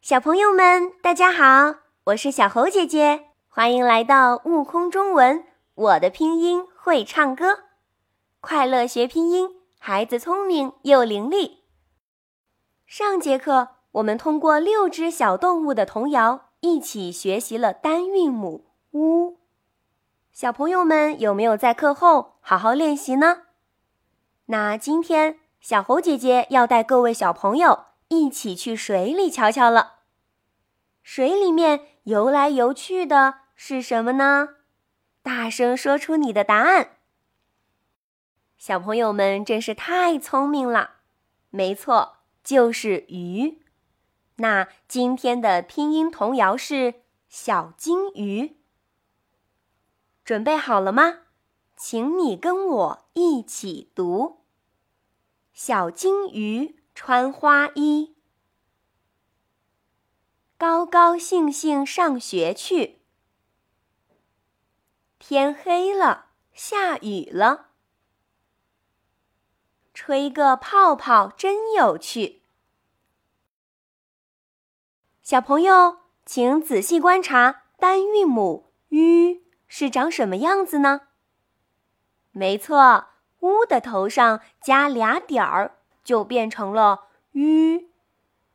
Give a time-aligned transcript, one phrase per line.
[0.00, 5.44] 小朋友们，大家好，我是小猴姐姐，欢迎来到悟空中文。
[5.74, 7.64] 我的拼音会唱歌，
[8.40, 11.58] 快乐学拼音，孩子聪明又伶俐。
[12.86, 19.36] 上节课我们通过六只小动物的童谣，一起学习了单韵母“乌”。
[20.32, 23.42] 小朋友们有没有在课后好好练习呢？
[24.46, 30.00] 那今天小猴姐姐要带各位小朋友一起去水里瞧瞧了。
[31.02, 34.56] 水里面游来游去的是什么呢？
[35.22, 36.98] 大声说出你的答案。
[38.56, 40.96] 小朋友们真是太聪明了，
[41.50, 43.62] 没错，就是鱼。
[44.36, 48.56] 那今天的拼音童谣是小金鱼。
[50.24, 51.20] 准备好了吗？
[51.76, 54.44] 请你跟我一起读：
[55.52, 58.16] 小金鱼穿花衣，
[60.58, 63.02] 高高兴兴上学去。
[65.20, 67.68] 天黑了，下雨了，
[69.94, 72.42] 吹个泡泡真有趣。
[75.22, 81.02] 小朋友，请仔细观察单韵母“u ”。是长什么样子呢？
[82.32, 85.77] 没错，乌的头上加俩点儿，
[86.08, 87.90] 就变成了鱼。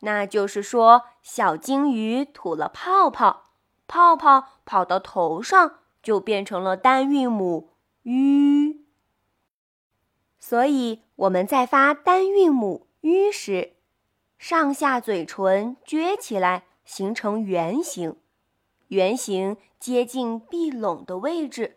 [0.00, 3.50] 那就是说，小金鱼吐了泡泡，
[3.86, 8.86] 泡泡跑到头上，就变成了单韵母鱼。
[10.38, 13.74] 所以我们在发单韵母鱼时，
[14.38, 18.16] 上下嘴唇撅起来，形成圆形。
[18.88, 21.76] 圆形接近闭拢的位置，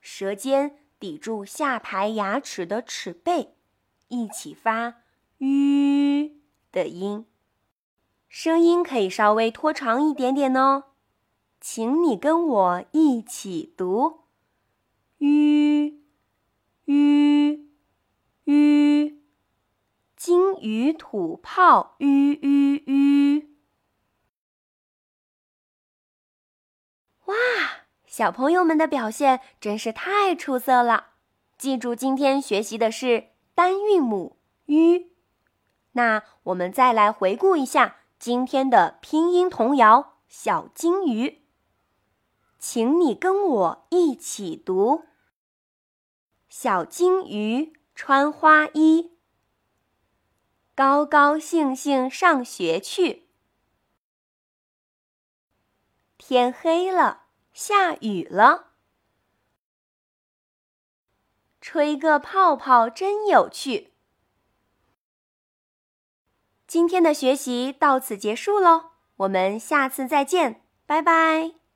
[0.00, 3.54] 舌尖抵住下排牙齿的齿背，
[4.08, 5.02] 一起发
[5.38, 6.40] “吁”
[6.72, 7.26] 的音，
[8.28, 10.84] 声音可以稍微拖长一点点哦。
[11.60, 14.20] 请你跟我一起读
[15.18, 16.00] ：“吁，
[16.86, 17.68] 吁，
[18.44, 19.18] 吁，
[20.16, 23.56] 金鱼吐泡，吁吁吁。”
[27.26, 27.34] 哇，
[28.06, 31.08] 小朋友们的表现真是太出色了！
[31.58, 34.36] 记住，今天学习的是单韵母
[34.66, 35.10] “u，”。
[35.90, 41.28] 那我们再来回顾一下今天的拼音童谣《小金鱼》，
[42.60, 45.06] 请你跟我一起读：
[46.48, 49.18] 小金鱼穿花衣，
[50.76, 53.28] 高高兴兴上学去。
[56.16, 58.67] 天黑了，下雨了，
[61.70, 63.92] 吹个泡泡真有趣。
[66.66, 71.67] 今天的学习到此结束喽，我们下次再见，拜拜。